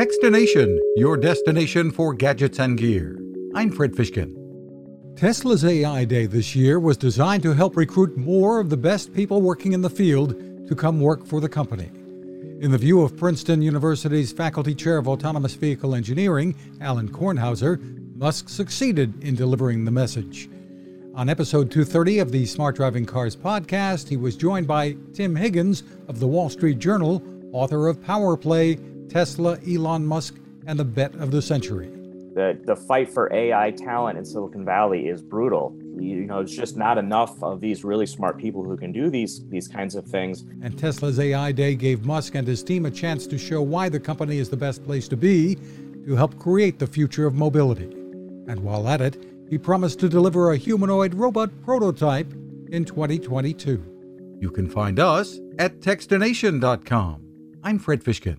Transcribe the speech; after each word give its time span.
Techstination, 0.00 0.78
your 0.96 1.18
destination 1.18 1.90
for 1.90 2.14
gadgets 2.14 2.58
and 2.58 2.78
gear. 2.78 3.20
I'm 3.54 3.70
Fred 3.70 3.92
Fishkin. 3.92 4.34
Tesla's 5.14 5.62
AI 5.62 6.06
Day 6.06 6.24
this 6.24 6.56
year 6.56 6.80
was 6.80 6.96
designed 6.96 7.42
to 7.42 7.52
help 7.52 7.76
recruit 7.76 8.16
more 8.16 8.60
of 8.60 8.70
the 8.70 8.78
best 8.78 9.12
people 9.12 9.42
working 9.42 9.74
in 9.74 9.82
the 9.82 9.90
field 9.90 10.40
to 10.68 10.74
come 10.74 11.02
work 11.02 11.26
for 11.26 11.38
the 11.38 11.50
company. 11.50 11.90
In 12.62 12.70
the 12.70 12.78
view 12.78 13.02
of 13.02 13.14
Princeton 13.14 13.60
University's 13.60 14.32
Faculty 14.32 14.74
Chair 14.74 14.96
of 14.96 15.06
Autonomous 15.06 15.52
Vehicle 15.52 15.94
Engineering, 15.94 16.56
Alan 16.80 17.10
Kornhauser, 17.10 17.78
Musk 18.16 18.48
succeeded 18.48 19.22
in 19.22 19.34
delivering 19.34 19.84
the 19.84 19.90
message. 19.90 20.48
On 21.14 21.28
episode 21.28 21.70
230 21.70 22.20
of 22.20 22.32
the 22.32 22.46
Smart 22.46 22.74
Driving 22.74 23.04
Cars 23.04 23.36
podcast, 23.36 24.08
he 24.08 24.16
was 24.16 24.34
joined 24.34 24.66
by 24.66 24.96
Tim 25.12 25.36
Higgins 25.36 25.82
of 26.08 26.20
the 26.20 26.26
Wall 26.26 26.48
Street 26.48 26.78
Journal, 26.78 27.22
author 27.52 27.86
of 27.86 28.02
Power 28.02 28.38
Play 28.38 28.78
Tesla, 29.10 29.58
Elon 29.68 30.06
Musk, 30.06 30.36
and 30.66 30.78
the 30.78 30.84
bet 30.84 31.14
of 31.16 31.30
the 31.30 31.42
century. 31.42 31.88
The, 32.34 32.58
the 32.64 32.76
fight 32.76 33.12
for 33.12 33.32
AI 33.32 33.72
talent 33.72 34.16
in 34.16 34.24
Silicon 34.24 34.64
Valley 34.64 35.08
is 35.08 35.20
brutal. 35.20 35.76
You 35.98 36.26
know, 36.26 36.40
it's 36.40 36.54
just 36.54 36.76
not 36.76 36.96
enough 36.96 37.42
of 37.42 37.60
these 37.60 37.84
really 37.84 38.06
smart 38.06 38.38
people 38.38 38.62
who 38.62 38.76
can 38.76 38.92
do 38.92 39.10
these 39.10 39.46
these 39.48 39.66
kinds 39.66 39.96
of 39.96 40.06
things. 40.06 40.42
And 40.62 40.78
Tesla's 40.78 41.18
AI 41.18 41.50
Day 41.50 41.74
gave 41.74 42.06
Musk 42.06 42.36
and 42.36 42.46
his 42.46 42.62
team 42.62 42.86
a 42.86 42.90
chance 42.90 43.26
to 43.26 43.36
show 43.36 43.60
why 43.60 43.88
the 43.88 43.98
company 43.98 44.38
is 44.38 44.48
the 44.48 44.56
best 44.56 44.84
place 44.84 45.08
to 45.08 45.16
be 45.16 45.56
to 46.06 46.14
help 46.14 46.38
create 46.38 46.78
the 46.78 46.86
future 46.86 47.26
of 47.26 47.34
mobility. 47.34 47.90
And 48.48 48.60
while 48.60 48.88
at 48.88 49.00
it, 49.00 49.22
he 49.48 49.58
promised 49.58 49.98
to 50.00 50.08
deliver 50.08 50.52
a 50.52 50.56
humanoid 50.56 51.14
robot 51.14 51.50
prototype 51.64 52.32
in 52.70 52.84
2022. 52.84 54.38
You 54.40 54.50
can 54.50 54.70
find 54.70 55.00
us 55.00 55.40
at 55.58 55.80
Techstination.com. 55.80 57.58
I'm 57.62 57.78
Fred 57.78 58.02
Fishkin. 58.02 58.38